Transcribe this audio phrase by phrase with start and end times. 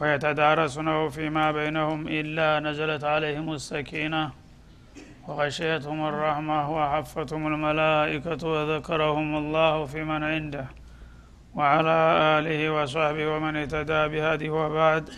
[0.00, 4.32] ويتدارسونه فيما بينهم إلا نزلت عليهم السكينة.
[5.28, 10.66] وغشيتهم الرحمة وحفتهم الملائكة وذكرهم الله في من عنده.
[11.54, 11.98] وعلى
[12.38, 15.10] آله وصحبه ومن اهتدى بهذه وبعد.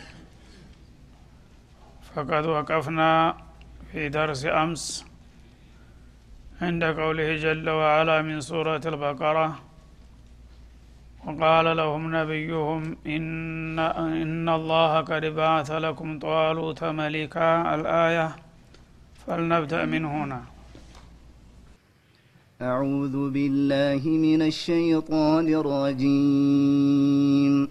[2.15, 3.37] فقد وقفنا
[3.93, 5.07] في درس أمس
[6.63, 9.66] عند قوله جل وعلا من سورة البقرة.
[11.27, 18.37] وقال لهم نبيهم إن, إن الله قد بعث لكم طالوت ملكا الآية
[19.27, 20.43] فلنبدأ من هنا.
[22.63, 27.69] أعوذ بالله من الشيطان الرجيم.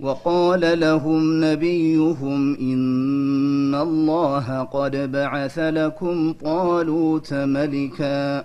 [0.00, 8.44] وقال لهم نبيهم إن الله قد بعث لكم طالوت ملكا.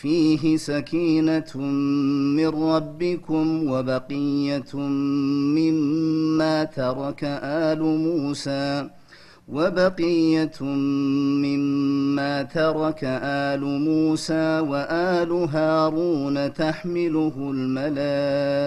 [0.00, 1.56] فيه سكينة
[2.36, 4.76] من ربكم وبقية
[5.56, 8.90] مما ترك آل موسى
[9.48, 10.62] وبقية
[11.42, 18.66] مما ترك آل موسى وآل هارون تحمله الملائكة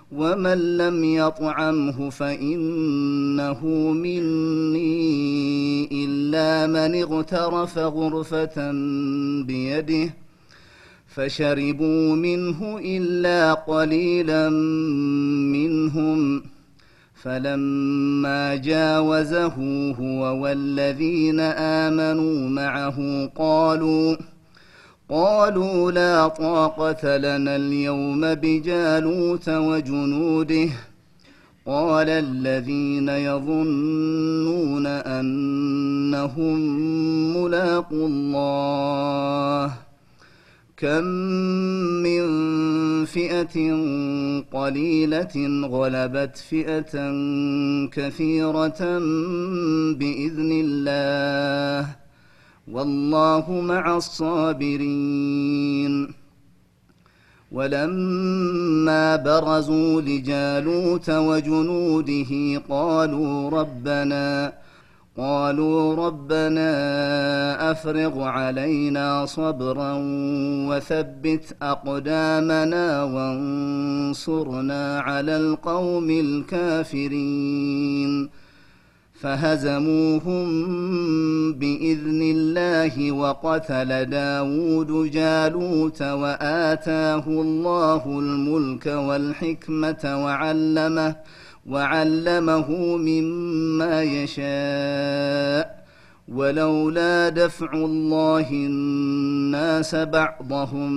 [0.11, 4.85] ومن لم يطعمه فإنه مني
[6.05, 8.71] إلا من اغترف غرفة
[9.43, 10.13] بيده
[11.07, 14.49] فشربوا منه إلا قليلا
[15.49, 16.43] منهم
[17.15, 19.55] فلما جاوزه
[19.91, 24.15] هو والذين آمنوا معه قالوا
[25.11, 30.69] قالوا لا طاقة لنا اليوم بجالوت وجنوده.
[31.65, 36.59] قال الذين يظنون أنهم
[37.37, 39.73] ملاقوا الله.
[40.77, 41.03] كم
[42.03, 42.25] من
[43.05, 43.75] فئة
[44.53, 47.11] قليلة غلبت فئة
[47.91, 48.99] كثيرة
[49.93, 52.00] بإذن الله.
[52.67, 55.41] والله مع الصابرين.
[57.51, 64.53] ولما برزوا لجالوت وجنوده قالوا ربنا
[65.17, 66.71] قالوا ربنا
[67.71, 69.97] أفرغ علينا صبرا
[70.69, 77.61] وثبت أقدامنا وانصرنا على القوم الكافرين.
[79.21, 80.45] فهزموهم
[81.53, 91.15] بإذن الله وقتل داود جالوت وآتاه الله الملك والحكمة وعلمه
[91.65, 95.81] وعلمه مما يشاء
[96.27, 100.91] ولولا دفع الله الناس بعضهم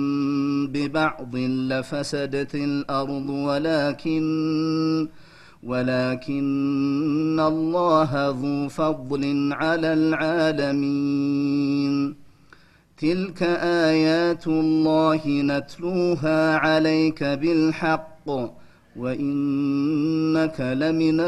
[0.67, 5.07] ببعض لفسدت الأرض ولكن
[5.64, 9.22] ولكن الله ذو فضل
[9.52, 11.94] على العالمين
[12.98, 13.40] تلك
[13.88, 18.26] آيات الله نتلوها عليك بالحق
[18.96, 21.18] وإنك لمن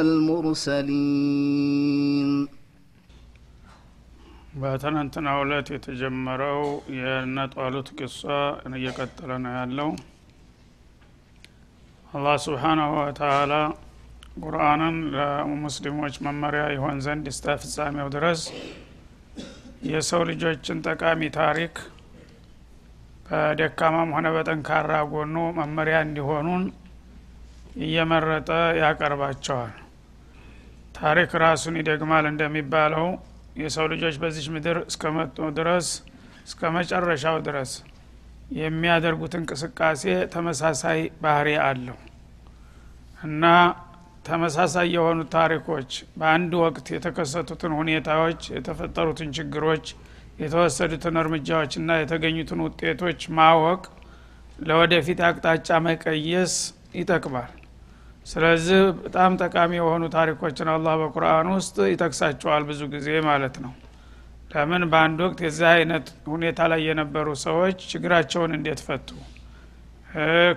[1.13, 2.31] المرسلين
[4.63, 6.59] በትናንትናው ዕለት የተጀመረው
[6.97, 8.19] የእነ ጧሉት ቂሷ
[8.79, 9.89] እየቀጠለ ነው ያለው
[12.13, 13.53] አላህ ስብሓናሁ ወተአላ
[14.42, 18.42] ቁርአንን ለሙስሊሞች መመሪያ ይሆን ዘንድ እስተ ፍጻሜው ድረስ
[19.88, 21.74] የሰው ልጆችን ጠቃሚ ታሪክ
[23.28, 26.64] በደካማም ሆነ በጠንካራ ጎኑ መመሪያ እንዲሆኑን
[27.80, 28.50] እየመረጠ
[28.82, 29.74] ያቀርባቸዋል።
[30.98, 33.08] ታሪክ ራሱን ይደግማል እንደሚባለው
[33.62, 35.88] የሰው ልጆች በዚች ምድር እስከመጡ ድረስ
[36.48, 37.72] እስከ መጨረሻው ድረስ
[38.58, 41.98] የሚያደርጉት እንቅስቃሴ ተመሳሳይ ባህሪ አለው።
[43.20, 43.44] እና
[44.28, 45.90] ተመሳሳይ የሆኑ ታሪኮች
[46.20, 49.86] በአንድ ወቅት የተከሰቱትን ሁኔታዎች የተፈጠሩትን ችግሮች
[50.42, 53.82] የተወሰዱትን እርምጃዎችና የተገኙትን ውጤቶች ማወቅ
[54.60, 56.54] ለወደፊት አቅጣጫ መቀየስ
[57.00, 57.52] ይጠቅማል።
[58.26, 63.74] ስለዚህ በጣም ጠቃሚ የሆኑ ታሪኮችን አላህ በቁርአን ውስጥ ይጠቅሳቸዋል ብዙ ጊዜ ማለት ነው።
[64.52, 64.84] ለምን?
[64.92, 69.08] በአንድ ወቅት የዚህ አይነት ሁኔታ ላይ የነበሩ ሰዎች ችግራቸውን እንዴት ፈቱ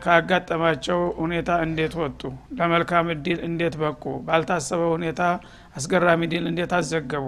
[0.05, 2.21] ካጋጠማቸው ሁኔታ እንዴት ወጡ?
[2.59, 4.03] ለመልካም እድል እንዴት በቁ?
[4.27, 5.21] ባልታሰበ ሁኔታ
[5.77, 7.27] አስገራሚ ድል እንዴት አዘገቡ?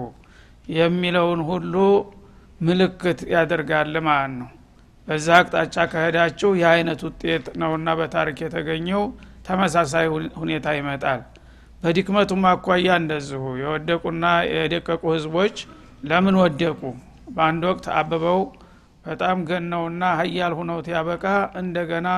[0.73, 1.73] የሚለውን ሁሉ
[2.61, 4.49] ምልክት ያደርጋል ማለት ነው።
[5.07, 9.01] በዛ አቅጣጫ ከሄዳችሁ የአይነት ውጤት ነውና በታሪክ የተገኘው
[9.47, 10.05] ተመሳሳይ
[10.41, 11.21] ሁኔታ ይመጣል።
[11.81, 15.55] በድክመቱም አኳያ እንደዚሁ። የወደቁና የደቀቁ ህዝቦች
[16.03, 16.81] ለምን ወደቁ?
[17.35, 18.39] በአንድ ወቅት አበበው
[19.05, 21.25] በጣም ገነውና ሀያል ሁነውት ያበቃ።
[21.61, 22.09] እንደገና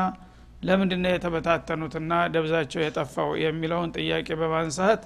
[0.61, 5.01] ለምንድነው የተበታተኑትና ደብዛቸው የጠፋው የሚለውን ጥያቄ በማንሳት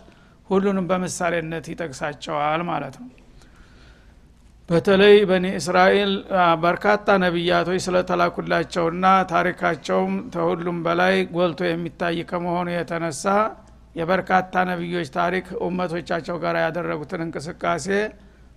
[0.49, 3.09] ሁሉንም በምሳሌነት ይጠቅሳቸዋል ማለት ነው።
[4.69, 6.11] በተለይ በኒ እስራኤል
[6.63, 13.25] በርካታ ነቢያቶች ስለተላኩላቸውና ታሪካቸውም ተሁሉም በላይ ጎልቶ የሚታይ ከመሆኑ የተነሳ
[13.95, 17.87] የበርካታ ነቢዮች ታሪክ ኡመቶቻቸው ጋር ያደረጉትን እንቅስቃሴ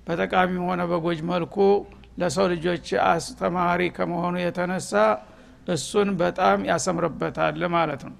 [0.07, 1.57] በጠቃሚም ሆነ በጎጅ መልኩ
[2.17, 4.93] ለሰው ልጆች አስተማሪ ከመሆኑ የተነሳ
[5.69, 8.15] እሱን በጣም ያሰምርበታል ማለት ነው።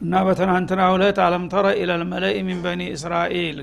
[0.00, 3.58] እና በትናንትና ሁለት አለም ተረ ኢለልመለኢ ሚን በኒ እስራኤል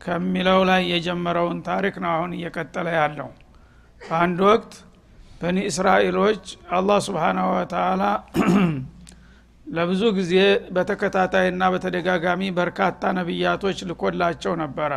[0.00, 3.28] ከሚለው ላይ የጀመረውን ታሪክ ነው አሁን እየቀጠለ ያለው።
[4.00, 4.72] በአንድ ወቅት
[5.40, 6.44] በኒ እስራኤሎች
[6.76, 8.02] አላህ ስብሓናሁ ወተላ
[9.76, 10.34] ለብዙ ጊዜ
[10.74, 14.92] በተከታታይና በተደጋጋሚ በርካታ ነቢያቶች ልኮላቸው ነበረ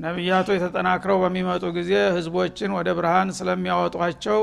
[0.00, 4.40] ነቢያቶች ተጠናክረው በሚመጡ ጊዜ ህዝቦችን ወደ ብርሃን ስለሚያወጧቸው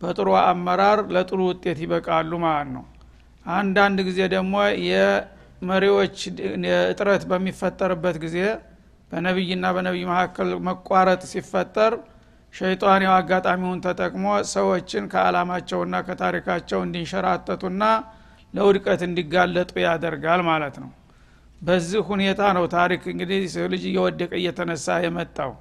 [0.00, 2.84] በጥሩ አመራር ለጥሩ ውጤት ይበቃሉ ማለት ነው።
[3.46, 4.54] አንዳንድ ጊዜ ደግሞ
[4.88, 6.16] የመሪዎች
[6.90, 8.38] እጥረት በሚፈጠርበት ጊዜ
[9.10, 11.94] በነቢይና በነቢይ መካከል መቋረጥ ሲፈጠር
[12.54, 17.84] ሸይጣን ያው አጋጣሚውን ተጠቅሞ ሰዎችን ከአላማቸውና ከታሪካቸው እንዲንሸራተቱና
[18.54, 20.90] ለውድቀት እንዲጋለጡ ያደርጋል ማለት ነው
[21.62, 25.52] በዚህ ሁኔታ ነው ታሪክ እንግዲህ ሰው ልጅ እየወደቀ እየተነሳ የመጣው።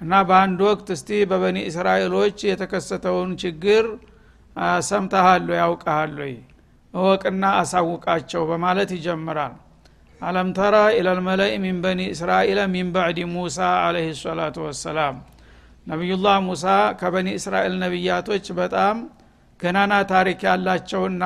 [0.00, 3.84] እና በአንድ ወቅት እስቲ በበኒ እስራኤሎች የተከሰተውን ችግር
[4.88, 6.18] ሰምተሃሉ ያውቀሃሉ
[6.94, 9.54] እወቅና አሳውቃቸው በማለት ይጀምራል።
[10.20, 15.16] አለም ተራ ኢለልመለኢ ሚን በኒ እስራኤል ሚን ባዕድ ሙሳ አለህ ሰላቱ ወሰላም።
[15.86, 16.64] ነቢዩላህ ሙሳ
[17.00, 18.96] ከበኒ እስራኤል ነቢያቶች በጣም
[19.60, 21.24] ገናና ታሪክ ያላቸውና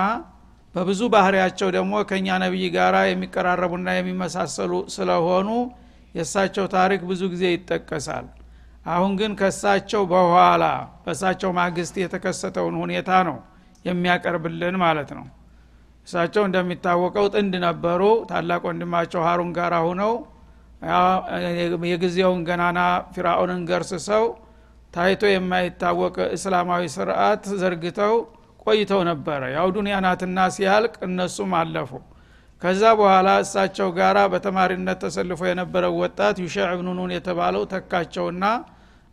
[0.74, 5.48] በብዙ ባህሪያቸው ደግሞ ከእኛ ነቢይ ጋር የሚቀራረቡና የሚመሳሰሉ ስለሆኑ
[6.14, 8.26] የእሳቸው ታሪክ ብዙ ጊዜ ይጠቀሳል።
[8.86, 10.64] አሁን ግን ከእሳቸው በኋላ
[11.04, 13.36] በእሳቸው ማግስት የተከሰተውን ሁኔታ ነው
[13.84, 15.26] የሚያቀርብልን ማለት ነው።
[16.06, 20.12] እሳቸው እንደሚታወቀው ጥንድ ነበሩ። ታላቅ ወንድማቸው ሀሩን ጋር ሁነው
[21.90, 22.80] የጊዜውን ገናና
[23.14, 24.24] ፊራኡንን ገርስሰው
[24.94, 28.14] ታይቶ የማይታወቅ እስላማዊ ስርዓት ዘርግተው
[28.62, 31.90] ቆይተው ነበረ። ያው ዱኒያ ናትና ሲያልቅ እነሱም አለፉ።
[32.62, 38.44] ከዛ በኋላ እሳቸው ጋራ በተማሪነት ተሰልፎ የነበረው ወጣት ዩሸዕ ብኑ ኑን የተባለው ተካቸውና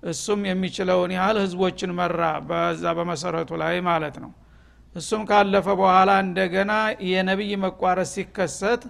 [0.04, 4.32] እሱም የሚችለውን ያህል ህዝቦችን መራ በዛ በመሰረቱ ላይ ማለት ነው።
[4.96, 6.72] እሱም ካለፈ በኋላ እንደገና
[7.10, 8.84] የነቢይ መቋረጥ ሲከሰት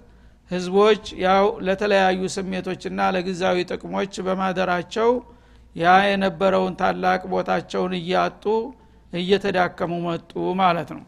[0.52, 5.10] ህዝቦች ያው ለተለያዩ ስሜቶችና ለጊዜያዊ ጥቅሞች በማደራቸው
[5.76, 8.44] ያ የነበረውን ታላቅ ቦታቸውን እያጡ
[9.14, 11.04] እየተዳከሙ መጡ ማለት ነው።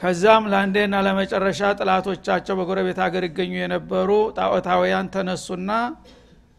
[0.00, 5.70] ከዛም ለአንዴና ለመጨረሻ ጥላቶቻቸው በጎረቤት ሀገር ይገኙ የነበሩ ጣዖታውያን ተነሱና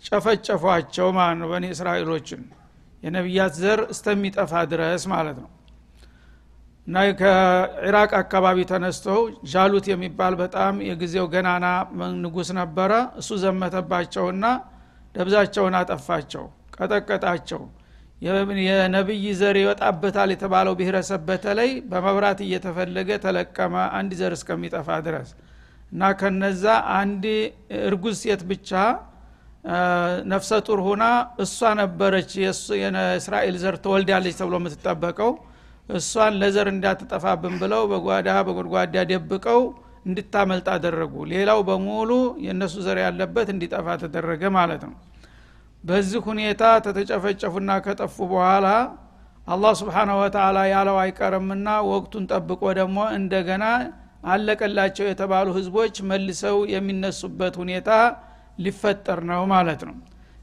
[0.04, 2.42] ጨፈጨፏቸው ማለት ነው በኒ እስራኤሎችን።
[3.04, 5.50] የነቢያት ዘር እስተሚጠፋ ድረስ ማለት ነው።
[6.88, 9.20] እና ከኢራቅ አካባቢ ተነስተው
[9.52, 11.66] ጃሉት የሚባል በጣም የጊዜው ገናና
[12.24, 12.92] ንጉስ ነበረ።
[13.22, 14.46] እሱ ዘመተባቸውና
[15.16, 16.46] ደብዛቸውን አጠፋቸው
[16.78, 17.62] ቀጠቀጣቸው
[18.26, 25.30] የነቢይ ዘር ይወጣበታል የተባለው ብሔረሰብ በተለይ በመብራት እየተፈለገ ተለቀመ አንድ ዘር እስከሚጠፋ ድረስ
[25.92, 26.64] እና ከነዛ
[27.00, 27.26] አንድ
[27.88, 28.72] እርጉዝ ሴት ብቻ
[30.32, 31.04] ነፍሰ ጡር ሁና
[31.44, 35.32] እሷ ነበረች የእስራኤል ዘር ተወልዳለች ተብሎ የምትጠበቀው።
[35.92, 39.62] እሷን ለዘር እንዳትጠፋብን ብለው በጓዳ በጎድጓዳ ደብቀው
[40.06, 42.12] እንድታመልጥ አደረጉ። ሌላው በሙሉ
[42.46, 44.96] የእነሱ ዘር ያለበት እንዲጠፋ ተደረገ ማለት ነው
[45.86, 48.68] በዚህ ሁኔታ ተተጨፈጨፉና ከጠፉ በኋላ
[49.48, 53.66] አላህ ስብሓናሁ ወተላ ያለው አይቀርምና ወቅቱን ጠብቆ ደግሞ እንደገና
[54.32, 57.90] አለቀላቸው የተባሉ ህዝቦች መልሰው የሚነሱበት ሁኔታ
[58.66, 59.96] ሊፈጠር ነው ማለት ነው።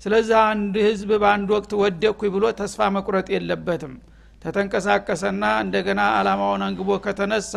[0.03, 3.95] ስለዚህ አንድ ህዝብ በአንድ ወቅት ወደኩ ብሎ ተስፋ መቁረጥ የለበትም።
[4.43, 7.55] ተተንቀሳቀሰና እንደገና አላማውን አንግቦ ከተነሳ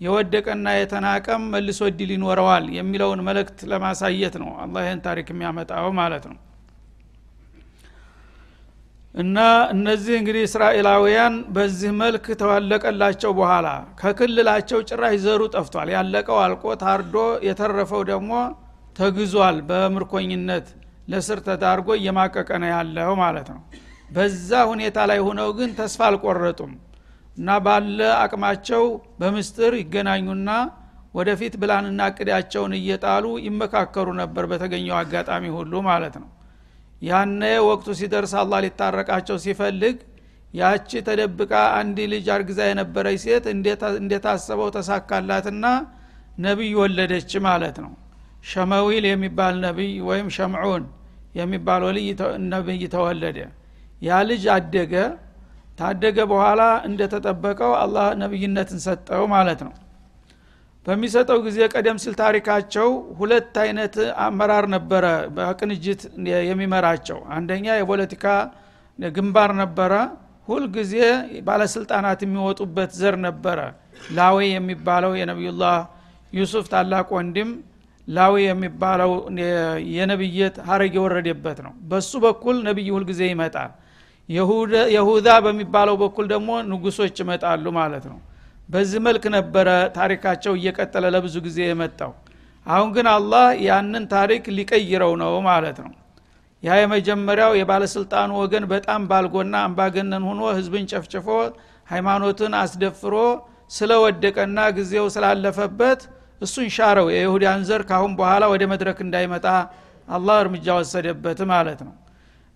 [0.00, 6.38] የወደቀና የተናቀም መልሶ እድል ይኖረዋል የሚለውን መልእክት ለማሳየት ነው አላህ ይህን ታሪክ የሚያመጣው ማለት ነው
[9.14, 9.38] እና
[9.72, 13.68] እነዚህ እንግዲህ እስራኤላውያን በዚህ መልክ ተዋለቀላቸው በኋላ
[14.00, 17.16] ከክልላቸው ጭራሽ ዘሩ ጠፍቷል። ያለቀው አልቆ ታርዶ
[17.46, 18.30] የተረፈው ደግሞ
[18.96, 20.66] ተግዟል። በምርኮኝነት
[21.08, 23.60] ለስር ተዳርጎ እየማቀቀ ነው ያለው ማለት ነው።
[24.10, 26.72] በዛ ሁኔታ ላይ ሆነው ግን ተስፋ አልቆረጡም
[27.36, 28.84] እና ባለ አቅማቸው
[29.20, 30.50] በምስጥር ይገናኙና
[31.14, 36.28] ወደፊት ብላንና እቅዳቸውን እየጣሉ ይመካከሩ ነበር በተገኘው አጋጣሚ ሁሉ ማለት ነው
[37.02, 39.96] ያነ ወቅቱ ሲደርስ አላ ሊታረቃቸው ሲፈልግ
[40.54, 43.44] ያቺ ተደብቃ አንድ ልጅ አርግዛ የነበረች ሴት
[43.98, 45.64] እንደታሰበው ተሳካላትና
[46.44, 47.92] ነቢይ ወለደች ማለት ነው።
[48.50, 50.84] ሸመዊል የሚባል ነቢይ ወይም ሸምዑን
[51.38, 52.08] የሚባል ወልይ
[52.52, 53.38] ነቢይ ተወለደ።
[54.02, 54.94] ያ ልጅ አደገ።
[55.78, 59.72] ታደገ በኋላ እንደተጠበቀው አላህ ነቢይነትን ሰጠው ማለት ነው
[60.86, 65.04] በሚሰጠው ጊዜ ቀደም ሲል ታሪካቸው ሁለት አይነት አመራር ነበረ
[65.36, 66.00] በቅንጅት
[66.48, 68.24] የሚመራቸው። አንደኛ የፖለቲካ
[68.98, 69.92] ግንባር ነበረ።
[70.48, 70.94] ሁልጊዜ
[71.46, 73.58] ባለስልጣናት የሚወጡበት ዘር ነበረ።
[74.16, 75.76] ላዌ የሚባለው የነቢዩላህ
[76.32, 77.50] ዩሱፍ ታላቅ ወንድም
[78.08, 79.12] ላዊ የሚባለው
[79.96, 83.70] የነብየት ሀረግ የወረደበት ነው። በሱ በኩል ነቢይ ሁልጊዜ ይመጣል።
[84.96, 88.18] የሁዳ በሚባለው በኩል ደግሞ ንጉሶች ይመጣሉ ማለት ነው
[88.68, 92.12] በዚህ መልክ ነበረ ታሪካቸው እየቀጠለ ለብዙ ጊዜ የመጣው።
[92.66, 95.92] አሁን ግን አላህ ያንን ታሪክ ሊቀይረው ነው ማለት ነው።
[96.62, 101.28] ያ የመጀመሪያው የባለስልጣኑ ወገን በጣም ባልጎና አምባገነን ሆኖ ህዝብን ጨፍጭፎ
[101.88, 103.14] ሃይማኖትን አስደፍሮ
[103.70, 106.00] ስለወደቀና ጊዜው ስላለፈበት
[106.40, 109.46] እሱን ሻረው። የይሁዳን ዘር ካሁን በኋላ ወደ መድረክ እንዳይመጣ
[110.08, 111.92] አላህ እርምጃ ወሰደበት ማለት ነው።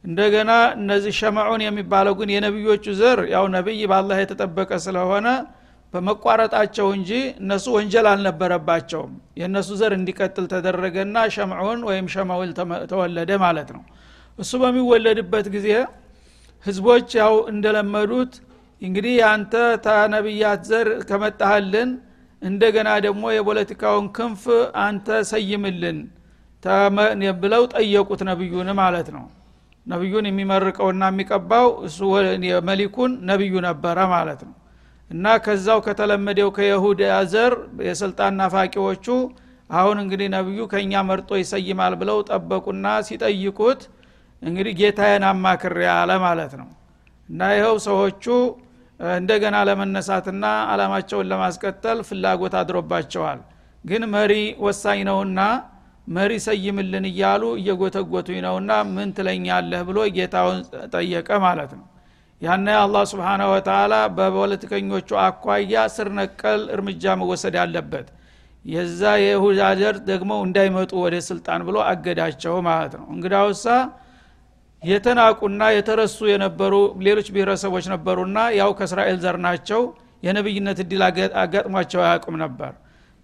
[0.05, 5.29] እንደገና እነዚህ ሸመዑን የሚባለው ግን የነቢዮቹ ዘር ያው ነቢይ በአላህ የተጠበቀ ስለሆነ
[5.95, 12.51] በመቋረጣቸው እንጂ እነሱ ወንጀል አልነበረባቸውም። የእነሱ ዘር እንዲቀጥል ተደረገና ሸምዑን ወይም ሸመውል
[12.93, 13.83] ተወለደ ማለት ነው።
[14.39, 15.69] እሱ በሚወለድበት ጊዜ
[16.67, 18.33] ህዝቦች ያው እንደለመዱት
[18.83, 19.53] እንግዲህ አንተ
[19.87, 21.91] ተነቢያት ዘር ከመጣህልን
[22.43, 24.43] እንደገና ደግሞ የፖለቲካውን ክንፍ
[24.83, 25.99] አንተ ሰይምልን
[27.41, 29.25] ብለው ጠየቁት ነቢዩን ማለት ነው።
[29.87, 31.99] ነቢዩን የሚመርቀውና የሚቀባው እሱ
[32.69, 34.55] መሊኩን ነቢዩ ነበረ ማለት ነው
[35.11, 37.01] እና ከዛው ከተለመደው ከይሁድ
[37.33, 37.53] ዘር
[37.87, 39.07] የስልጣን ናፋቂዎቹ
[39.71, 43.81] አሁን እንግዲህ ነቢዩ ከእኛ መርጦ ይሰይማል ብለው ጠበቁና ሲጠይቁት
[44.43, 46.69] እንግዲህ ጌታዬን አማክሬ አለ ማለት ነው።
[47.29, 48.25] እና ይኸው ሰዎቹ
[49.01, 53.41] እንደገና ለመነሳትና አላማቸውን ለማስቀጠል ፍላጎት አድሮባቸዋል።
[53.85, 54.33] ግን መሪ
[54.67, 55.41] ወሳኝ ነውና
[56.07, 60.59] መሪ ሰይምልን እያሉ እየጎተጎቱኝ ነውና ምን ትለኛለህ ብሎ ጌታውን
[60.95, 61.85] ጠየቀ ማለት ነው
[62.43, 68.09] ያነ አላህ ስብሓናሁ ወተላ በፖለቲከኞቹ አኳያ ስር ነቀል እርምጃ መወሰድ አለበት።
[68.65, 73.67] የዛ የይሁዳ ዘር ደግሞ እንዳይመጡ ወደ ስልጣን ብሎ አገዳቸው ማለት ነው። እንግዳውሳ
[74.83, 76.75] የተናቁና የተረሱ የነበሩ
[77.07, 79.83] ሌሎች ብሔረሰቦች ነበሩና ያው ከእስራኤል ዘር ናቸው።
[80.23, 81.03] የነብይነት እድል
[81.41, 82.73] አጋጥሟቸው አያውቁም ነበር።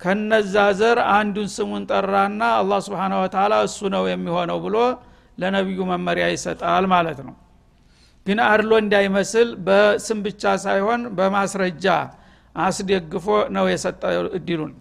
[0.00, 4.76] ከነዛ ዘር አንዱን ስሙን ጠራና አላህ ስብሓን ወተላ እሱ ነው የሚሆነው ብሎ
[5.38, 7.35] ለነቢዩ መመሪያ ይሰጣል ማለት ነው
[8.26, 11.87] ግን አድሎ እንዳይመስል በስም ብቻ ሳይሆን በማስረጃ
[12.57, 13.26] አስደግፎ
[13.57, 14.73] ነው የሰጠው እድሉን።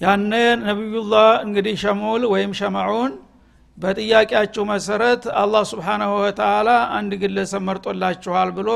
[0.00, 0.32] ያነ
[0.64, 3.12] ነቢዩላህ እንግዲህ ሸሙል ወይም ሸመዑን
[3.78, 8.70] በጥያቄያችሁ መሰረት አላህ ስብሓናሁ ወተላ አንድ ግለሰብ መርጦላችኋል ብሎ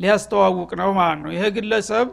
[0.00, 2.08] ሊያስተዋውቅ ነው ማለት ነው። ይሄ ግለሰብ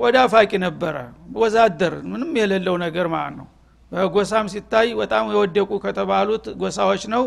[0.00, 0.96] ቆዳ ፋቂ ነበረ
[1.36, 3.46] ወዛደር ምንም የሌለው ነገር ማለት ነው።
[3.92, 7.24] በጎሳም ሲታይ በጣም የወደቁ ከተባሉት ጎሳዎች ነው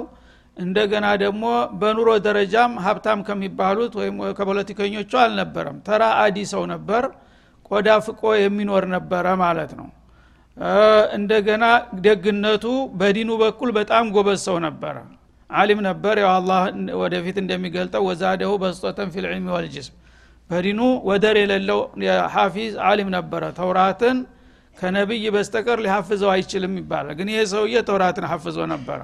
[0.58, 1.44] እንደገና ደግሞ
[1.80, 7.04] በኑሮ ደረጃም ሀብታም ከሚባሉት ወይም ከፖለቲከኞቹ አልነበረም። ተራ አዲ ሰው ነበር
[7.72, 9.88] ቆዳ ፍቆ የሚኖር ነበረ ማለት ነው።
[11.18, 11.66] እንደገና
[12.06, 12.66] ደግነቱ
[13.00, 14.96] በዲኑ በኩል በጣም ጎበዝ ሰው ነበረ።
[15.50, 16.62] አሊም ነበር። ያው አላህ
[17.02, 19.96] ወደፊት እንደሚገልጠው ወዛደሁ በስጦተን ፊልዕልሚ ወልጅስም
[20.50, 20.80] በዲኑ
[21.10, 21.80] ወደር የሌለው
[22.36, 24.18] ሐፊዝ አሊም ነበረ። ተውራትን
[24.78, 29.00] ከነቢይ በስተቀር ሊሐፍዘው አይችልም ይባላል። ግን ይሄ ሰውዬ ተውራትን ሐፍዞ ነበረ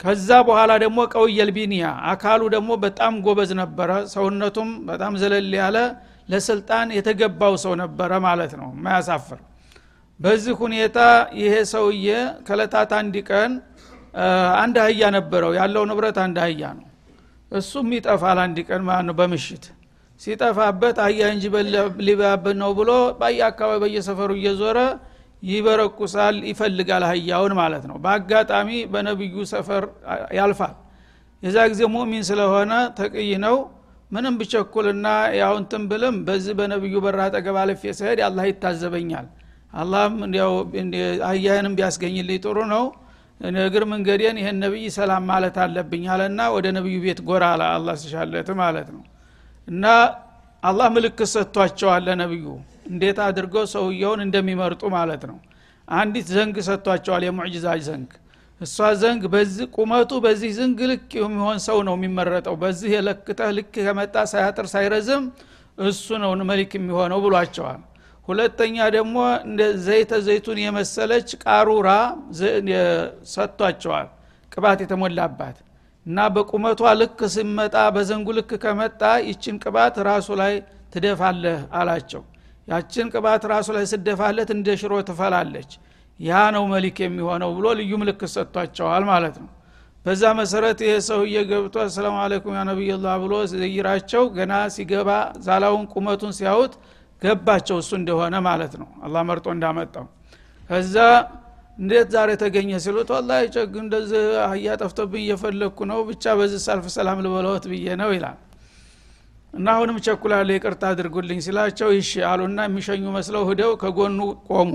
[0.00, 5.78] ከዛ በኋላ ደግሞ ቀውየል ቢኒያ አካሉ ደግሞ በጣም ጎበዝ ነበረ። ሰውነቱም በጣም ዘለል ያለ
[6.28, 9.40] ለስልጣን የተገባው ሰው ነበረ ማለት ነው። ማያሳፍር።
[10.20, 10.98] በዚህ ሁኔታ
[11.40, 12.08] ይሄ ሰውዬ
[12.46, 13.52] ከለታት አንድ ቀን
[14.62, 16.86] አንድ አህያ ነበረው። ያለው ንብረት አንድ አህያ ነው።
[17.52, 19.64] እሱም ይጠፋል አንድ ቀን ማለት ነው በምሽት።
[20.20, 21.44] ሲጠፋበት አህያ እንጂ
[22.06, 22.90] ሊባብን ነው ብሎ
[23.20, 24.78] በየ አካባቢ በየሰፈሩ እየዞረ
[25.42, 29.84] ይበረቁሳል ይፈልጋል አህያውን ማለት ነው። በአጋጣሚ በነቢዩ ሰፈር
[30.38, 30.74] ያልፋል።
[31.42, 33.56] የዛ ጊዜ ሙእሚን ስለሆነ ተቅይ ነው።
[34.10, 35.06] ምንም ብቸኩልና
[35.40, 39.26] ያውንትን ብልም በዚህ በነቢዩ በራ አጠገብ አልፌ ስሄድ አላህ ይታዘበኛል።
[39.72, 40.14] አላህም
[41.28, 42.84] አህያህንም ቢያስገኝልኝ ጥሩ ነው።
[43.62, 48.88] እግር መንገዴን ይህን ነቢይ ሰላም ማለት አለብኝ አለና ወደ ነቢዩ ቤት ጎራ አላ ስሻለት ማለት
[48.96, 49.04] ነው።
[49.68, 49.84] እና
[50.62, 52.46] አላህ ምልክት ሰጥቷቸዋል ለነቢዩ።
[52.90, 55.38] እንዴት አድርገው ሰውየውን እንደሚመርጡ ማለት ነው።
[55.88, 58.10] አንዲት ዘንግ ሰጥቷቸዋል የሙዕጅዛ ዘንግ።
[58.60, 64.16] እሷ ዘንግ በዚህ ቁመቱ በዚህ ዘንግ ልክ የሚሆን ሰው ነው የሚመረጠው። በዚህ የለክተህ ልክ ከመጣ
[64.32, 65.24] ሳያጥር ሳይረዝም
[65.84, 67.80] እሱ ነው መሊክ የሚሆነው ብሏቸዋል።
[68.28, 71.88] ሁለተኛ ደግሞ እንደ ዘይተ ዘይቱን የመሰለች ቃሩራ
[73.32, 74.08] ሰጥቷቸዋል።
[74.52, 75.56] ቅባት የተሞላባት
[76.06, 80.54] እና በቁመቷ ልክ ሲመጣ በዘንጉ ልክ ከመጣ ይችን ቅባት ራሱ ላይ
[80.94, 82.22] ትደፋለህ አላቸው።
[82.68, 85.70] ያችን ቅባት ራሱ ላይ ስደፋለት እንደ ሽሮ ትፈላለች።
[86.20, 89.50] ያ ነው መሊክ የሚሆነው ብሎ ልዩ ምልክት ሰጥቷቸዋል ማለት ነው።
[90.06, 95.08] በዛ መሰረት ይሄ ሰውዬ ገብቶ አሰላሙ አለይኩም ያ ነቢይላህ ብሎ ዘይራቸው ገና ሲገባ
[95.46, 96.74] ዛላውን ቁመቱን ሲያዩት
[97.22, 100.06] ገባቸው እሱ እንደሆነ ማለት ነው። አላህ መርጦ እንዳመጣው።
[100.70, 100.96] ከዛ
[101.80, 107.18] እንዴት ዛሬ ተገኘ ሲሉት ወላ ጨግ እንደዚህ አህያ ጠፍቶብኝ እየፈለግኩ ነው ብቻ በዚህ ሳልፍ ሰላም
[107.24, 108.38] ልበለወት ብዬ ነው ይላል።
[109.54, 114.18] እና አሁንም ቸኩላለሁ ይቅርታ አድርጉልኝ ሲላቸው ይሽ አሉና የሚሸኙ መስለው ህደው ከጎኑ
[114.50, 114.72] ቆሙ።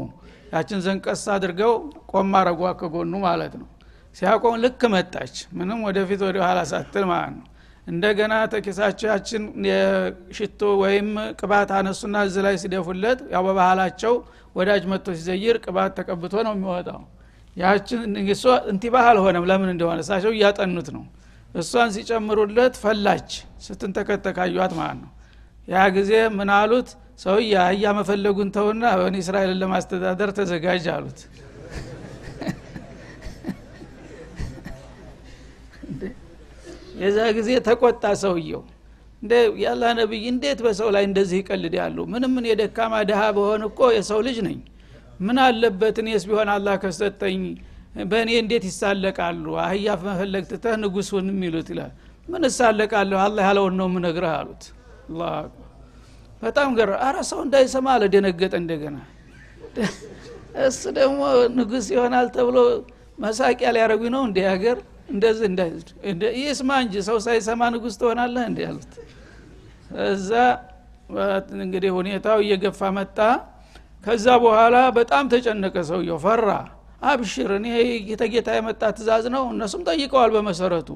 [0.54, 1.74] ያችን ዘንቀስ አድርገው
[2.12, 3.68] ቆም አረጓ ከጎኑ ማለት ነው።
[4.16, 7.46] ሲያቆም ልክ መጣች ምንም ወደፊት ወደ ኋላ ሳትል ማለት ነው።
[7.88, 14.14] እንደገና ተኪሳቸው ያችን የሽቶ ወይም ቅባት አነሱና እዚ ላይ ሲደፉለት ያው በባህላቸው
[14.56, 17.02] ወዳጅ መጥቶ ሲዘይር ቅባት ተቀብቶ ነው የሚወጣው።
[17.56, 18.02] ያችን
[18.34, 21.04] እሷ እንቲባህ አልሆነም። ለምን እንደሆነ እሳቸው እያጠኑት ነው።
[21.56, 23.30] እሷን ሲጨምሩለት ፈላች።
[23.66, 25.12] ስትንተከተካዩት ማለት ነው።
[25.68, 26.90] ያ ጊዜ ምን አሉት?
[27.20, 31.20] ሰውዬ አህያ መፈለጉን ተውና በኒ እስራኤልን ለማስተዳደር ተዘጋጅ አሉት።
[37.02, 38.62] የዛ ጊዜ ተቆጣ ሰውየው
[39.26, 43.80] እንደ ያላ ነቢይ እንዴት በሰው ላይ እንደዚህ ይቀልድ ያሉ ምንም ምን የደካማ ድሃ በሆን እኮ
[43.96, 44.58] የሰው ልጅ ነኝ።
[45.20, 47.40] ምን አለበት እኔስ ቢሆን አላህ ከሰጠኝ?
[48.12, 49.46] በእኔ እንዴት ይሳለቃሉ?
[49.64, 51.92] አህያ መፈለግ ትተህ ንጉሱን የሚሉት ይላል።
[52.28, 53.18] ምን እሳለቃለሁ?
[53.26, 54.64] አላህ ያለውን ነው ምነግረህ አሉት።
[56.42, 58.98] በጣም ገረ አረ ሰው እንዳይሰማ አለ ደነገጠ እንደገና።
[60.66, 61.22] እሱ ደግሞ
[61.56, 62.58] ንጉስ ይሆናል ተብሎ
[63.20, 64.78] መሳቂያ ሊያደረጉኝ ነው እንዲ ሀገር
[65.10, 65.48] እንደዚህ
[66.42, 68.94] ይስማ እንጂ ሰው ሳይሰማ ንጉስ ትሆናለህ እንዲ ያሉት
[70.08, 70.32] እዛ
[71.60, 73.18] እንግዲህ ሁኔታው እየገፋ መጣ።
[74.04, 76.48] ከዛ በኋላ በጣም ተጨነቀ ሰውየው ፈራ።
[77.04, 77.68] አብሽር እኔ
[78.34, 80.90] ጌታ የመጣ ትእዛዝ ነው እነሱም ጠይቀዋል በመሰረቱ።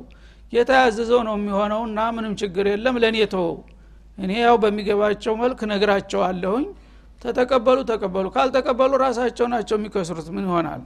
[0.54, 3.58] ጌታ ያዘዘው ነው የሚሆነው እና ምንም ችግር የለም ለእኔ ተወው።
[4.18, 6.66] እኔ ያው በሚገባቸው መልክ ነግራቸዋለሁኝ።
[7.22, 10.82] ተተቀበሉ ተቀበሉ ካልተቀበሉ ራሳቸው ናቸው የሚከስሩት። ምን ይሆናል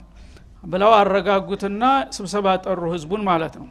[0.64, 1.84] ብለው አረጋጉትና
[2.16, 3.66] ስብሰባ ጠሩ ህዝቡን ማለት ነው።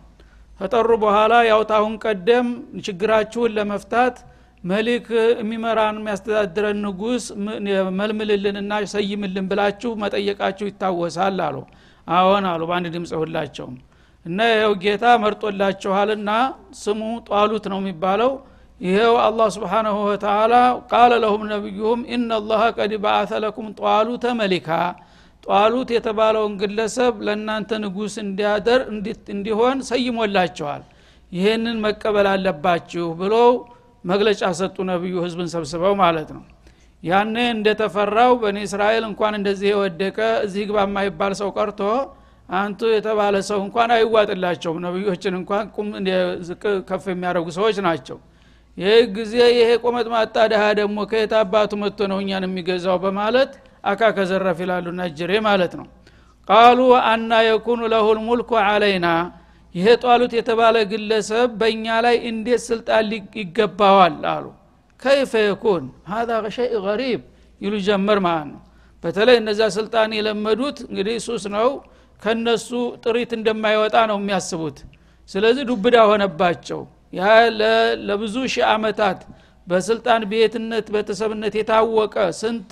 [0.60, 2.47] ከጠሩ በኋላ ያው ታሁን ቀደም
[2.86, 4.15] ችግራችሁን ለመፍታት
[4.63, 5.08] መሊክ
[5.39, 7.23] የሚመራን የሚያስተዳድረን ንጉስ
[7.99, 11.58] መልምልልንና ሰይምልን ብላችሁ መጠየቃችሁ ይታወሳል አሉ።
[12.08, 13.75] አዎን አሉ በአንድ ድምፅ ሁላቸውም
[14.25, 16.32] እና ይኸው ጌታ መርጦላችኋልና
[16.82, 18.32] ስሙ ጧሉት ነው የሚባለው።
[18.82, 20.53] ይሄው አላህ ስብሓናሁ ወተላ
[20.91, 24.69] ቃለ ለሁም ነቢዩሁም ኢናላሀ ቀድ በአተ ለኩም ጧሉተ መሊካ
[25.43, 28.82] ጧሉት የተባለውን ግለሰብ ለእናንተ ንጉስ እንዲያደር
[29.34, 30.84] እንዲሆን ሰይሞላቸዋል
[31.32, 33.49] ይህንን መቀበል አለባችሁ ብለው
[34.03, 36.43] መግለጫ ሰጡ ነቢዩ ህዝብን ሰብስበው ማለት ነው።
[37.03, 41.82] ያኔ እንደተፈራው በኒ እስራኤል እንኳን እንደዚህ የወደቀ እዚህ ግባ የማይባል ሰው ቀርቶ
[42.56, 45.88] አንቱ የተባለ ሰው እንኳን አይዋጥላቸውም። ነቢዮችን እንኳን ቁም
[46.89, 48.17] ከፍ የሚያደርጉ ሰዎች ናቸው።
[48.77, 53.51] ይህ ጊዜ ይሄ ቆመጥ ማጣ ድሃ ደግሞ ከየት አባቱ መጥቶ ነው እኛን የሚገዛው በማለት
[53.84, 55.88] አካ ከዘረፍ ይላሉ ነጅሬ ማለት ነው።
[56.50, 59.08] ቃሉ አና የኩኑ ለሁ ልሙልኩ አለይና
[59.76, 63.06] ይሄ ጧሉት የተባለ ግለሰብ በእኛ ላይ እንዴት ስልጣን
[63.39, 64.46] ይገባዋል አሉ።
[65.02, 65.84] ከይፈ የኩን?
[66.12, 67.22] ሀዛ ሸይ ገሪብ
[67.62, 68.62] ይሉ ጀመር ማለት ነው።
[69.04, 71.69] በተለይ እነዛ ስልጣን የለመዱት እንግዲህ ሱስ ነው።
[72.22, 72.69] ከነሱ
[73.04, 74.78] ጥሪት እንደማይወጣ ነው የሚያስቡት።
[75.30, 76.80] ስለዚህ ዱብዳ ሆነባቸው።
[77.13, 77.24] ያ
[78.08, 79.19] ለብዙ ሺህ አመታት
[79.67, 82.71] በስልጣን ቤትነት ቤተሰብነት የታወቀ ስንት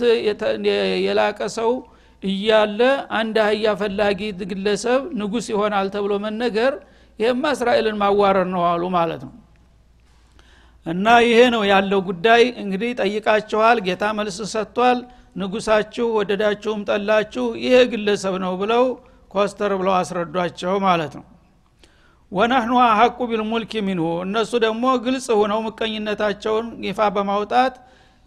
[1.06, 1.72] የላቀ ሰው
[2.24, 2.80] እያለ
[3.20, 4.20] አንድ አህያ ፈላጊ
[4.52, 6.74] ግለሰብ ንጉስ ይሆናል ተብሎ መነገር
[7.20, 9.34] ይህማ እስራኤልን ማዋረር ነው አሉ ማለት ነው።
[10.86, 15.00] እና ይሄ ነው ያለው ጉዳይ። እንግዲህ ጠይቃችኋል ጌታ መልስ ሰጥቷል።
[15.38, 18.86] ንጉሳችሁ ወደዳችሁም ጠላችሁ ይሄ ግለሰብ ነው ብለው
[19.32, 21.26] ኮስተር ብለው አስረዷቸው ማለት ነው
[22.32, 27.74] ወናህኑ አሐቁ ቢልሙልክ ሚንሁ። እነሱ ደግሞ ግልጽ ሆነው ምቀኝነታቸውን ይፋ በማውጣት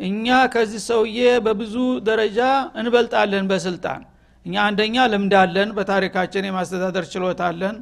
[0.01, 1.75] እኛ ከዚህ ሰውዬ በብዙ
[2.09, 2.39] ደረጃ
[2.81, 4.03] እንበልጣለን በስልጣን።
[4.47, 7.77] እኛ አንደኛ ልምዳለን በታሪካችን የማስተዳደር ችሎታለን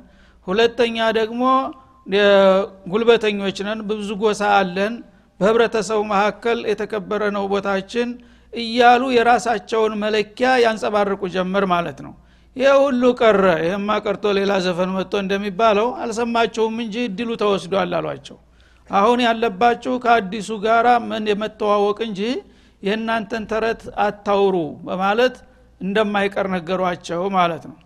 [0.46, 1.42] ሁለተኛ ደግሞ
[2.92, 4.94] ጉልበተኞች ነን ብዙ ጎሳ አለን።
[5.40, 8.08] በህብረተሰቡ መካከል የተከበረ ነው ቦታችን
[8.52, 12.12] እያሉ የራሳቸውን መለኪያ ያንጸባርቁ ጀመር ማለት ነው
[12.56, 18.38] ይህ ሁሉ ቀረ። ይህማ ቀርቶ ሌላ ዘፈን መጥቶ እንደሚባለው አልሰማችሁም እንጂ እድሉ ተወስዷል አሏቸው።
[18.90, 22.20] አሁን ያለባችሁ ከአዲሱ ጋራ ምን የመተዋወቅ እንጂ
[22.82, 25.34] የእናንተን ተረት አታውሩ በማለት
[25.80, 27.78] እንደማይቀር ነገሯቸው ማለት ነው።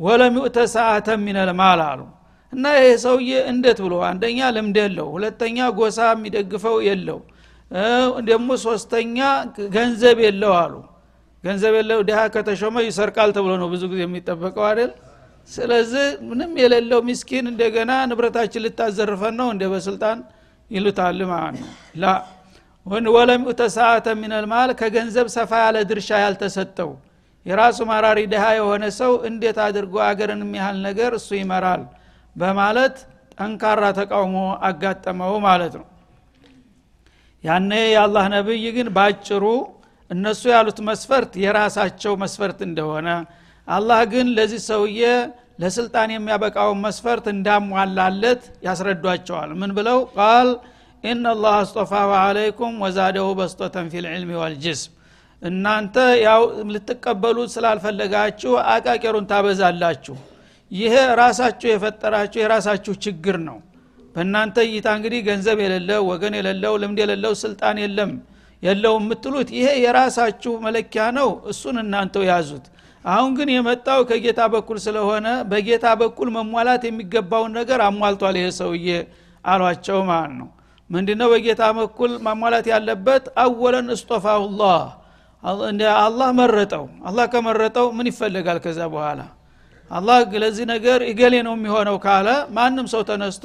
[0.00, 2.00] ወለም ዩእተ ሰዓተ ሚነል ማል አሉ።
[2.52, 7.20] እና ይሄ ሰውዬ እንዴት ብሎ አንደኛ ልምድ የለው ሁለተኛ ጎሳ የሚደግፈው የለው
[8.28, 9.18] ደግሞ ሶስተኛ
[9.74, 10.74] ገንዘብ የለው አሉ
[11.44, 14.92] ገንዘብ የለው ድሃ ከተሾመ ይሰርቃል ተብሎ ነው ብዙ ጊዜ የሚጠበቀው አይደል?
[15.48, 20.18] ስለዚህ ምንም የሌለው ሚስኪን እንደገና ንብረታችን ልታዘርፈን ነው እንደ በስልጣን
[20.70, 22.12] ይሉታል ማለት ነው። ላ
[23.16, 26.90] ወለም ተሰዓተ ሚነልማል ከገንዘብ ሰፋ ያለ ድርሻ ያልተሰጠው
[27.46, 31.82] የራሱ ማራሪ ድሃ የሆነ ሰው እንዴት አድርጎ አገርን የሚያህል ነገር እሱ ይመራል?
[32.36, 32.96] በማለት
[33.34, 34.36] ጠንካራ ተቃውሞ
[34.68, 35.86] አጋጠመው ማለት ነው።
[37.44, 39.44] ያኔ የአላህ ነቢይ ግን ባጭሩ
[40.10, 43.08] እነሱ ያሉት መስፈርት የራሳቸው መስፈርት እንደሆነ
[43.68, 45.02] አላህ ግን ለዚህ ሰውዬ
[45.60, 49.98] ለስልጣን የሚያበቃውን መስፈርት እንዳሟላለት ያስረዷቸዋል። ምን ብለው?
[50.16, 50.48] ቃል
[51.04, 54.92] ኢናላህ አስጦፋሁ አለይኩም ወዛደሁ በስጦተን ፊ ልዕልሚ ወልጅስም
[55.42, 56.42] እናንተ ያው
[56.74, 60.16] ልትቀበሉት ስላልፈለጋችሁ አቃቄሩን ታበዛላችሁ።
[60.70, 63.58] ይሄ ራሳችሁ የፈጠራችሁ የራሳችሁ ችግር ነው።
[64.14, 68.10] በእናንተ እይታ እንግዲህ ገንዘብ የሌለው ወገን የሌለው ልምድ የሌለው ስልጣን የለም
[68.64, 72.64] የለው የምትሉት ይሄ የራሳችሁ መለኪያ ነው እሱን እናንተው ያዙት።
[73.04, 78.88] አሁን ግን የመጣው ከጌታ በኩል ስለሆነ በጌታ በኩል መሟላት የሚገባውን ነገር አሟልቷል ይሄ ሰውዬ
[79.44, 80.48] አሏቸው ማለት ነው።
[80.90, 83.24] ምንድነው በጌታ በኩል ማሟላት ያለበት?
[83.42, 84.80] አወለን እስጦፋሁላህ
[86.02, 89.20] አላህ መረጠው። አላህ ከመረጠው ምን ይፈለጋል ከዛ በኋላ?
[89.90, 93.44] አላህ ለዚህ ነገር እገሌ ነው የሚሆነው ካለ ማንም ሰው ተነስቶ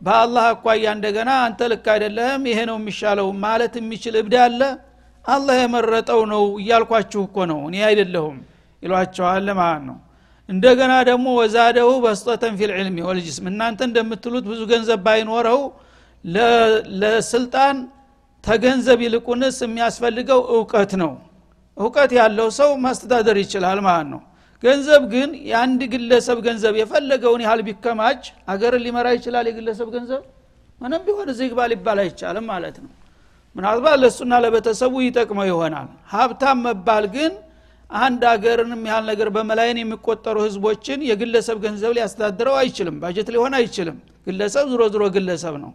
[0.00, 4.60] በአላህ አኳያ እንደገና አንተ ልክ አይደለም ይሄ ነው የሚሻለው ማለት የሚችል እብድ አለ።
[5.24, 8.36] አላህ የመረጠው ነው እያልኳችሁ እኮ ነው። እኔ አይደለሁም
[8.82, 9.96] ይሏቸዋል ማለት ነው።
[10.48, 15.60] እንደገና ደግሞ ወዛደሁ በስጠተን ፊል ዕልሚ ወልጅስም እናንተ እንደምትሉት ብዙ ገንዘብ ባይኖረው
[17.00, 17.76] ለስልጣን
[18.44, 21.12] ተገንዘብ ይልቁንስ የሚያስፈልገው እውቀት ነው።
[21.76, 24.20] እውቀት ያለው ሰው ማስተዳደር ይችላል ማለት ነው
[24.62, 30.22] ገንዘብ ግን የአንድ ግለሰብ ገንዘብ የፈለገውን ያህል ቢከማች አገርን ሊመራ ይችላል የግለሰብ ገንዘብ?
[30.80, 32.90] ምንም ቢሆን እዚህ ግባ ሊባል አይቻልም ማለት ነው።
[33.56, 37.32] ምናልባት ለእሱና ለቤተሰቡ ይጠቅመው ይሆናል። ሀብታም መባል ግን
[37.90, 44.66] አንድ አገርንም ያህል ነገር በመላይን የሚቆጠሩ ህዝቦችን የግለሰብ ገንዘብ ሊያስተዳድረው አይችልም ባጀት ሊሆን አይችልም። ግለሰብ
[44.72, 45.70] ዝሮ ዝሮ ግለሰብ ነው።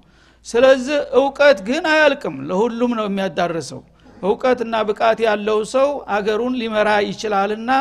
[0.45, 3.81] ስለዚህ እውቀት ግን አያልቅም ለሁሉም ነው የሚያዳርሰው።
[4.23, 7.71] እውቀትና ብቃት ያለው ሰው አገሩን ሊመራ ይችላልና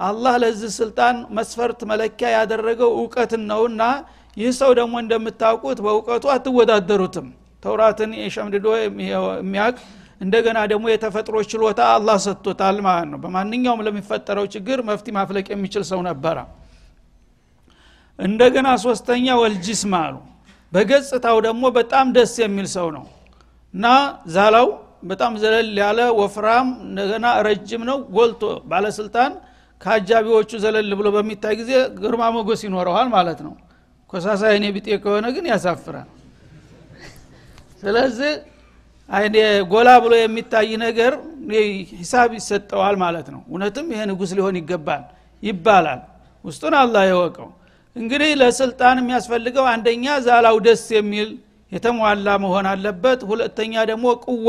[0.00, 3.82] አላህ ለዚህ ስልጣን መስፈርት መለኪያ ያደረገው እውቀትን ነውና
[4.36, 7.26] ይህ ሰው ደግሞ እንደምታውቁት በእውቀቱ አትወዳደሩትም።
[7.62, 9.74] ተውራትን የሸምድዶ የሚያቅ
[10.20, 16.00] እንደገና ደግሞ የተፈጥሮ ችሎታ አላህ ሰጥቶታል ማለት ነው። በማንኛውም ለሚፈጠረው ችግር መፍቲ ማፍለቅ የሚችል ሰው
[16.08, 16.38] ነበረ።
[18.18, 20.16] እንደገና ሶስተኛ ወልጅስም አሉ።
[20.72, 23.04] በገጽታው ደግሞ በጣም ደስ የሚል ሰው ነው
[23.74, 23.86] እና
[24.34, 24.68] ዛላው
[25.10, 29.32] በጣም ዘለል ያለ ወፍራም እንደገና ረጅም ነው ጎልቶ ባለስልጣን
[29.80, 33.54] ከአጃቢዎቹ ዘለል ብሎ በሚታይ ጊዜ ግርማ ሞገስ ይኖረዋል ማለት ነው።
[34.12, 36.08] ኮሳሳ አይኔ ቢጤ ከሆነ ግን ያሳፍራል።
[37.82, 38.32] ስለዚህ
[39.70, 41.12] ጎላ ብሎ የሚታይ ነገር
[41.92, 45.02] ሂሳብ ይሰጠዋል ማለት ነው። እውነትም ይሄ ንጉስ ሊሆን ይገባል
[45.42, 46.00] ይባላል።
[46.44, 47.48] ውስጡን አላህ የወቀው
[47.96, 51.28] እንግዲህ ለስልጣን የሚያስፈልገው አንደኛ ዛላው ደስ የሚል
[51.72, 54.48] የተሟላ መሆን አለበት። ሁለተኛ ደግሞ ቅዋ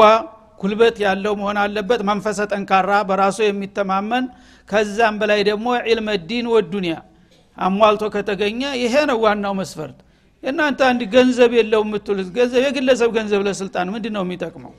[0.62, 4.26] ጉልበት ያለው መሆን አለበት። መንፈሰ ጠንካራ በራሱ የሚተማመን
[4.70, 6.96] ከዛም በላይ ደግሞ ዒልመ ዲን ወዱንያ
[7.58, 9.98] አሟልቶ ከተገኘ ይሄ ነው ዋናው መስፈርት።
[10.44, 14.74] የእናንተ አንድ ገንዘብ የለው የምትሉት ገንዘብ የግለሰብ ገንዘብ ለስልጣን ምንድን ነው የሚጠቅመው?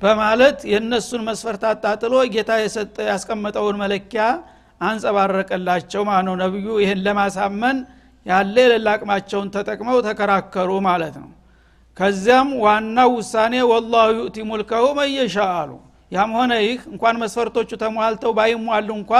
[0.00, 4.24] በማለት የእነሱን መስፈርት አጣጥሎ ጌታ የሰጠ ያስቀመጠውን መለኪያ
[4.88, 7.76] አንጸባረቀላቸው ማለት ነው። ነቢዩ ይህን ለማሳመን
[8.26, 11.30] ያለ የሌላ አቅማቸውን ተጠቅመው ተከራከሩ ማለት ነው
[11.96, 15.70] ከዚያም ዋናው ውሳኔ ወላሁ ዩእቲ ሙልከሁ መየሻ አሉ።
[16.12, 19.12] ያም ሆነ ይህ እንኳን መስፈርቶቹ ተሟልተው ባይሟሉ እንኳ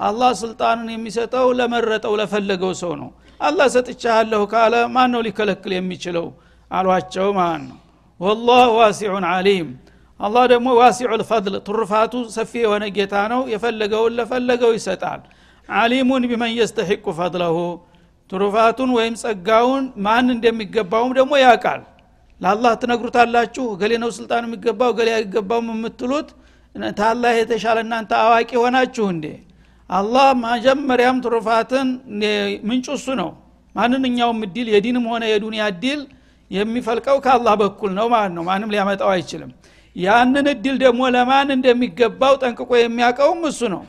[0.00, 6.26] አላህ ስልጣንን የሚሰጠው ለመረጠው ለፈለገው ሰው ነው። አላህ ሰጥቻለሁ ካለ ማን ነው ሊከለክል የሚችለው?
[6.70, 7.78] አሏቸው ማለት ነው።
[8.20, 9.68] ወላህ ዋሲዑን አሊም
[10.20, 15.20] አላህ ደግሞ ዋሲዑ ልፈድል ትሩፋቱ ሰፊ የሆነ ጌታ ነው። የፈለገውን ለፈለገው ይሰጣል።
[15.68, 17.56] አሊሙን ቢመን የስተሒቁ ፈድለሁ።
[18.30, 21.80] ትሩፋቱን ወይም ጸጋውን ማን እንደሚገባውም ደግሞ ያውቃል
[22.40, 26.28] ለአላህ ትነግሩታላችሁ ገሌ ነው ስልጣን የሚገባው ገሌ አይገባውም የምትሉት
[26.98, 29.24] ታላህ የተሻለ እናንተ አዋቂ ሆናችሁ እንዴ?
[29.90, 31.88] አላህ መጀመሪያም ትሩፋትን
[32.68, 33.30] ምንጩ እሱ ነው።
[33.74, 36.00] ማንኛውም እድል የዲንም ሆነ የዱንያ እድል
[36.50, 39.50] የሚፈልቀው ከአላህ በኩል ነው ማለት ነው። ማንም ሊያመጣው አይችልም።
[39.96, 43.82] ያንን እድል ደግሞ ለማን እንደሚገባው ጠንቅቆ የሚያውቀውም እሱ ነው።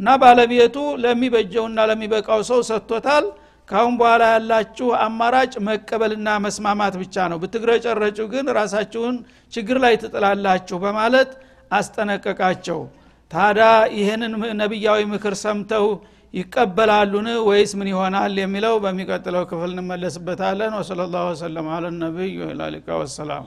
[0.00, 3.26] እና ባለቤቱ ለሚበጀውና ለሚበቃው ሰው ሰጥቶታል
[3.68, 9.16] ካሁን በኋላ ያላችሁ አማራጭ መቀበልና መስማማት ብቻ ነው። ብትግረጨረጩ ግን ራሳችሁን
[9.52, 11.30] ችግር ላይ ትጥላላችሁ በማለት
[11.70, 12.80] አስጠነቀቃቸው።
[13.30, 15.86] ታዲያ ይህንን ነቢያዊ ምክር ሰምተው
[16.34, 21.84] ይቀበላሉን ወይስ ምን ይሆናል የሚለው በሚቀጥለው ክፍል እንመለስበታለን። ወሰለ ላሁ ወሰለም አለ
[22.60, 23.46] ላሊቃ ወሰላም